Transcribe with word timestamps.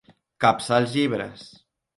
Capçar 0.45 0.81
els 0.85 0.95
llibres. 0.97 1.47